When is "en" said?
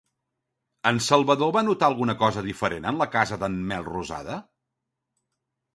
0.91-1.01, 2.93-2.99